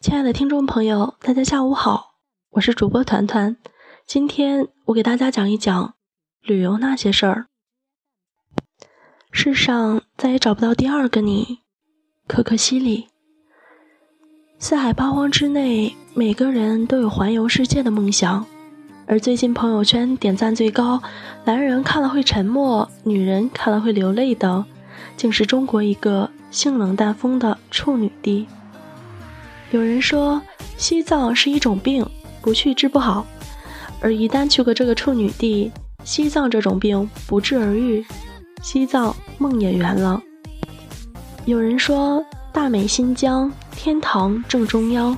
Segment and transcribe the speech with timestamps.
[0.00, 2.14] 亲爱的听众朋友，大家下午好，
[2.52, 3.58] 我是主播团团。
[4.06, 5.92] 今天我给大家讲一讲
[6.40, 7.48] 旅游那些事儿。
[9.30, 11.58] 世上再也找不到第二个你，
[12.26, 13.08] 可可西里。
[14.58, 18.46] 四海八荒之内，每个人都有环游世界的梦想。
[19.06, 21.02] 而最近朋友圈点赞最高，
[21.44, 24.64] 男人看了会沉默，女人看了会流泪的，
[25.18, 28.46] 竟是中国一个性冷淡风的处女地。
[29.70, 30.42] 有人说
[30.76, 32.04] 西藏是一种病，
[32.40, 33.24] 不去治不好，
[34.00, 35.70] 而一旦去过这个处女地，
[36.02, 38.04] 西藏这种病不治而愈，
[38.62, 40.20] 西藏梦也圆了。
[41.44, 45.16] 有人说大美新疆，天堂正中央，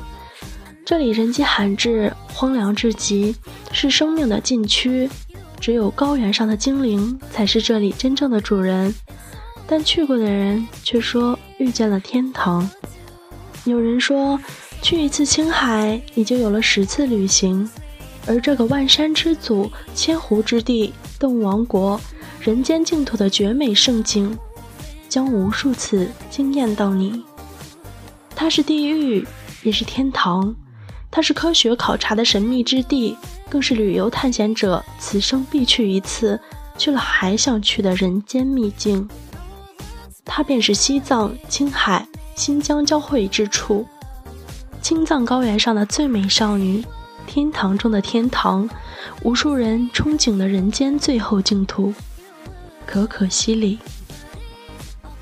[0.84, 3.34] 这里人迹罕至，荒凉至极，
[3.72, 5.08] 是生命的禁区，
[5.58, 8.94] 只有高原上的精灵才是这里真正的主人，
[9.66, 12.68] 但去过的人却说遇见了天堂。
[13.64, 14.38] 有人说，
[14.82, 17.68] 去一次青海，你就有了十次旅行。
[18.26, 22.00] 而这个万山之祖、千湖之地、动物王国、
[22.40, 24.36] 人间净土的绝美胜景，
[25.08, 27.24] 将无数次惊艳到你。
[28.34, 29.26] 它是地狱，
[29.62, 30.54] 也是天堂；
[31.10, 33.16] 它是科学考察的神秘之地，
[33.48, 36.40] 更是旅游探险者此生必去一次，
[36.76, 39.08] 去了还想去的人间秘境。
[40.24, 42.08] 它便是西藏、青海。
[42.44, 43.86] 新疆交汇之处，
[44.82, 46.84] 青藏高原上的最美少女，
[47.24, 48.68] 天堂中的天堂，
[49.22, 51.94] 无数人憧憬的人间最后净土——
[52.84, 53.78] 可可西里。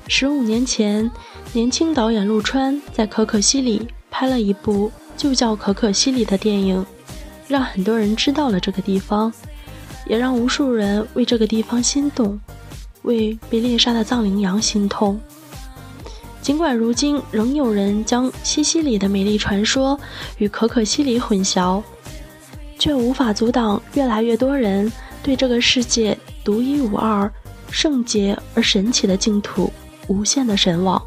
[0.07, 1.11] 十五年前，
[1.53, 6.83] 年轻导演陆川在可可西里拍了一部就叫《可可西里》的电影，
[7.47, 9.31] 让很多人知道了这个地方，
[10.07, 12.41] 也让无数人为这个地方心动，
[13.03, 15.21] 为被猎杀的藏羚羊心痛。
[16.41, 19.99] 尽管如今仍有人将西西里的美丽传说
[20.37, 21.81] 与可可西里混淆，
[22.79, 27.31] 却无法阻挡越来越多人对这个世界独一无二、
[27.69, 29.71] 圣洁而神奇的净土
[30.07, 31.01] 无限的神往。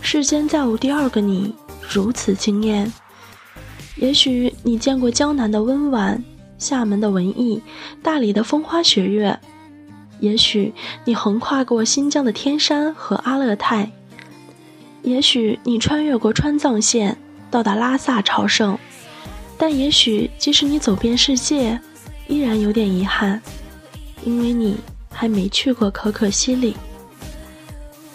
[0.00, 1.54] 世间再无第二个你
[1.86, 2.90] 如此惊艳。
[3.96, 6.24] 也许你见过江南的温婉，
[6.56, 7.60] 厦门的文艺，
[8.02, 9.38] 大理的风花雪月；
[10.20, 10.72] 也许
[11.04, 13.90] 你横跨过新疆的天山和阿勒泰。
[15.02, 17.16] 也许你穿越过川藏线
[17.50, 18.76] 到达拉萨朝圣，
[19.56, 21.80] 但也许即使你走遍世界，
[22.26, 23.40] 依然有点遗憾，
[24.24, 24.76] 因为你
[25.10, 26.76] 还没去过可可西里。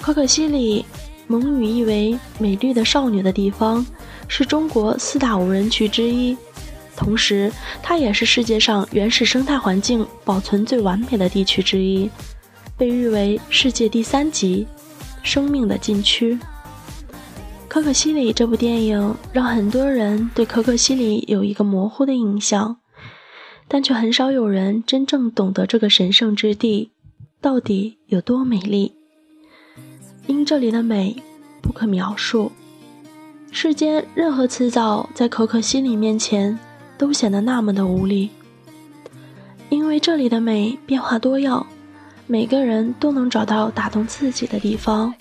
[0.02, 0.86] 可可西里，
[1.28, 3.84] 蒙语意为“美丽的少女”的地方，
[4.28, 6.38] 是中国四大无人区之一，
[6.96, 12.10] 同时它也是世界上原始生态环境保存最完美的地区之一，
[12.78, 14.68] 被誉为世界第三级
[15.24, 16.38] 生命的禁区。
[17.68, 22.78] 可可西里这部电影让很多人对可可西里有一个模糊的印象，
[23.68, 26.92] 但却很少有人真正懂得这个神圣之地
[27.42, 28.94] 到底有多美丽。
[30.28, 31.16] 因这里的美
[31.64, 32.52] 不可描述，
[33.52, 36.60] 世间任何辞藻在可可西里面前
[37.04, 38.30] 都显得那么的无力。
[39.68, 41.68] 因为这里的美变化多样，
[42.28, 45.14] 每个人都能找到打动自己的地方。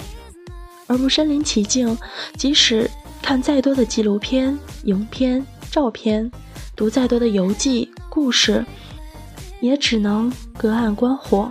[0.86, 1.98] 而不身临其境，
[2.36, 2.88] 即使
[3.20, 6.30] 看再多的纪录片、影片、照片，
[6.76, 8.64] 读再多的游记、故事，
[9.60, 11.50] 也只能隔岸观火。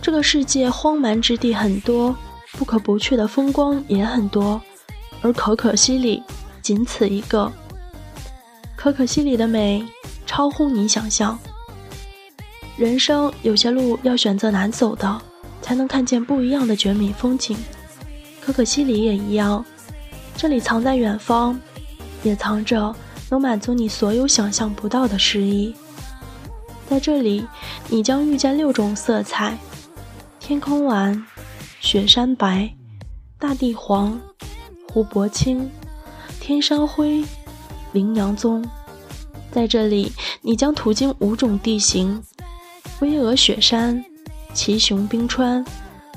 [0.00, 2.16] 这个世界荒蛮之地很多，
[2.52, 4.58] 不可不去的风光也很多，
[5.20, 6.22] 而可可西里
[6.62, 7.52] 仅此一个。
[8.86, 9.84] 可可西里的美
[10.26, 11.36] 超乎你想象。
[12.76, 15.20] 人生有些路要选择难走的，
[15.60, 17.58] 才能看见不一样的绝美风景。
[18.40, 19.64] 可可西里也一样，
[20.36, 21.58] 这里藏在远方，
[22.22, 22.94] 也藏着
[23.28, 25.74] 能满足你所有想象不到的诗意。
[26.88, 27.44] 在这里，
[27.88, 29.58] 你将遇见六种色彩：
[30.38, 31.26] 天空蓝、
[31.80, 32.72] 雪山白、
[33.36, 34.20] 大地黄、
[34.92, 35.68] 湖泊青、
[36.38, 37.24] 天山灰、
[37.90, 38.64] 羚羊棕。
[39.56, 40.12] 在这里，
[40.42, 42.22] 你将途经五种地形：
[43.00, 44.04] 巍峨雪山、
[44.52, 45.64] 奇雄冰川、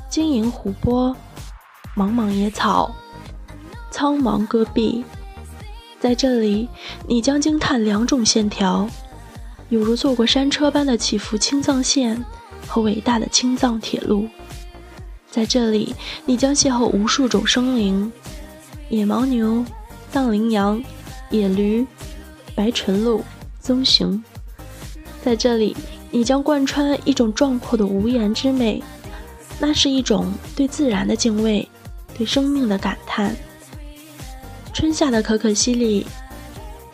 [0.10, 1.16] 晶莹湖泊。
[1.96, 2.94] 茫茫野草，
[3.92, 5.06] 苍茫戈壁，
[6.02, 6.68] 在这里，
[7.08, 8.90] 你将惊叹两种线条，
[9.70, 12.22] 犹如坐过山车般的起伏青藏线
[12.68, 14.28] 和伟大的青藏铁路。
[15.32, 15.96] 在这里，
[16.26, 18.12] 你将邂逅无数种生灵：
[18.90, 19.64] 野牦牛、
[20.12, 20.84] 藏羚羊、
[21.30, 21.88] 野驴、
[22.60, 23.24] 白唇鹿、
[23.62, 24.22] 棕熊。
[25.24, 25.78] 在这里，
[26.12, 28.84] 你将贯穿一种壮阔的无言之美，
[29.62, 31.66] 那是一种对自然的敬畏。
[32.18, 33.34] 对生命的感叹，
[34.74, 36.06] 春夏的可可西里，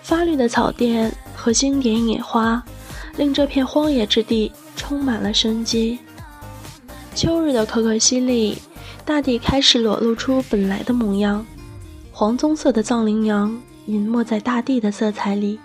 [0.04, 2.64] 发绿的草甸和经典野花，
[3.18, 5.98] 令这片荒野之地充满了生机。
[7.16, 8.60] 秋日的可可西里，
[9.04, 11.44] 大地开始裸露出本来的模样，
[12.12, 15.60] 黄棕色的藏羚羊隐没在大地的色彩里。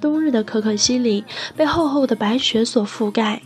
[0.00, 1.24] 冬日的可可西里
[1.56, 3.40] 被厚厚的白雪所覆盖，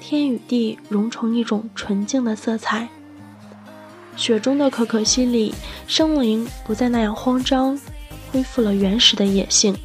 [0.00, 2.88] 天与地融成一种纯净的色彩。
[4.16, 5.54] 雪中的可可西里，
[5.86, 7.80] 生灵不再那样慌张，
[8.30, 9.76] 恢复了原始的野性。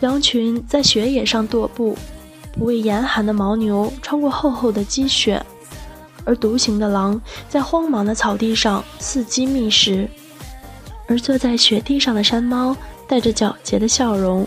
[0.00, 1.96] 羊群在雪野上踱步，
[2.52, 5.42] 不畏严寒的牦牛穿过厚厚的积雪，
[6.24, 10.08] 而独行的狼在荒茫的草地上伺机觅食，
[11.08, 12.76] 而坐在雪地上的山猫
[13.08, 14.46] 带着皎洁的笑容。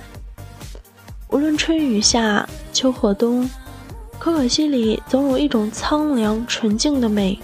[1.29, 3.49] 无论春雨夏、秋或冬，
[4.19, 7.39] 可可西里总有一种苍凉纯净的美，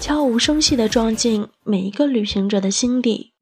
[0.00, 3.32] 悄无声息地撞进每一个旅行者的心底。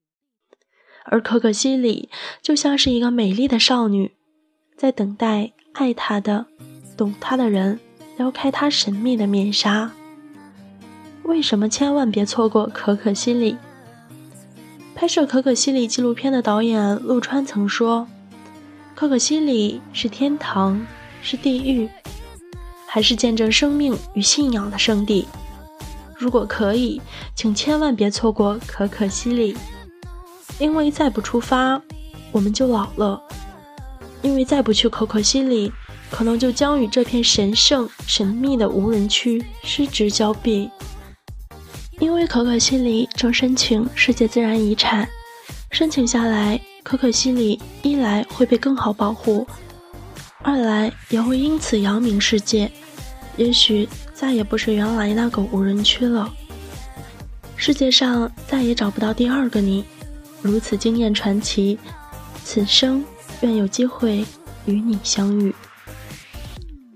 [1.05, 2.09] 而可可西里
[2.41, 4.13] 就像是一个美丽的少女，
[4.77, 6.47] 在等待爱她的、
[6.97, 7.79] 懂她的人
[8.17, 9.93] 撩开她神秘的面纱。
[11.25, 13.57] 为什么千万别错过可可西里？
[14.95, 18.07] 拍摄可可西里纪录片的导演陆川曾说。
[18.95, 20.87] 可可西里是天堂，
[21.21, 21.89] 是地狱，
[22.87, 25.27] 还是见证生命与信仰的圣地？
[26.17, 27.03] 如果可以，
[27.35, 29.57] 请千万别错过可可西里，
[30.61, 31.83] 因为再不出发，
[32.31, 33.21] 我们就老了；
[34.23, 35.73] 因为再不去可可西里，
[36.09, 40.71] 可能就将与这片神圣神秘的无人区失之交臂。
[42.01, 45.09] 因为可可西里正申请世界自然遗产，
[45.71, 46.61] 申请下来。
[46.83, 49.47] 可可西里一来会被更好保护，
[50.43, 52.71] 二来也会因此扬名世界，
[53.39, 56.31] 也许再也不是原来那个无人区了。
[57.57, 59.83] 世界上再也找不到第二个你，
[60.43, 61.79] 如此惊艳传奇。
[62.45, 63.03] 此生
[63.41, 64.23] 愿有机会
[64.67, 65.55] 与你相遇。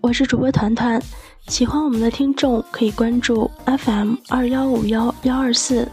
[0.03, 1.03] 我是主播团团，
[1.49, 5.89] 喜欢我们的听众可以关注 FM 二幺五幺幺二四。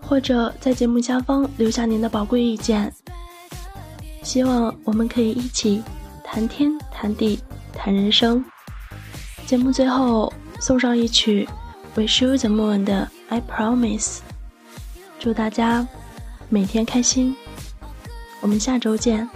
[0.00, 2.92] 或者在节目下方留下您的宝贵意见，
[4.22, 5.82] 希望我们可以一起
[6.22, 7.40] 谈天谈地
[7.72, 8.44] 谈人生。
[9.46, 10.30] 节目最后
[10.60, 11.48] 送上一曲
[11.98, 14.16] 《Wish You the Moon》的《I Promise》，
[15.18, 15.86] 祝大家
[16.50, 17.34] 每天开心，
[18.40, 19.28] 我们下周见。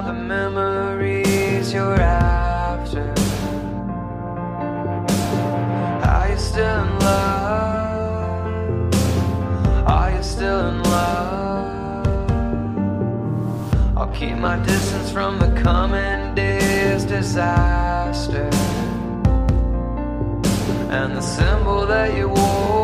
[0.00, 3.14] The memories you're after.
[6.08, 8.94] Are you still in love?
[9.86, 12.06] Are you still in love?
[13.96, 18.50] I'll keep my distance from the coming day's disaster.
[20.90, 22.83] And the symbol that you wore.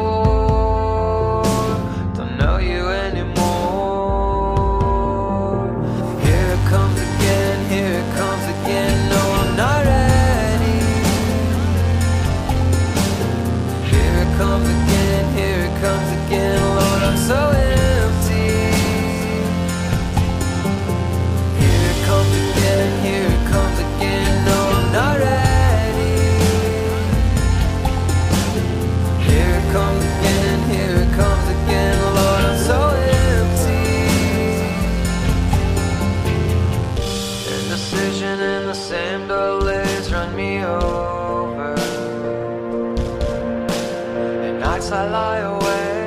[44.88, 45.98] I lie away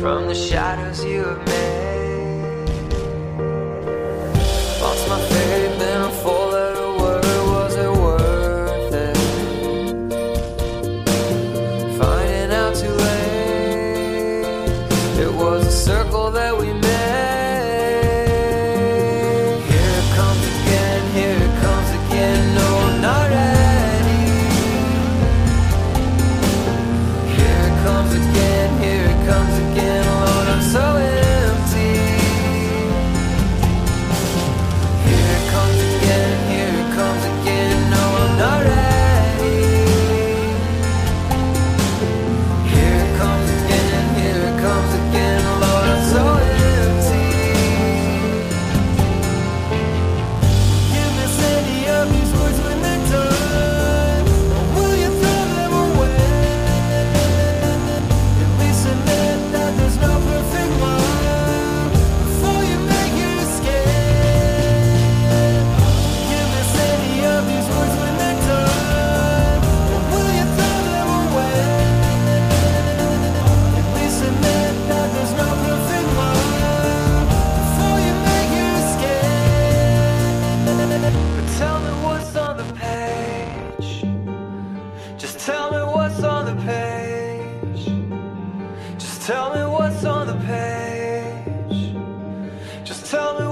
[0.00, 1.81] from the shadows you have made.
[89.22, 91.94] Just tell me what's on the page.
[92.84, 93.51] Just tell me.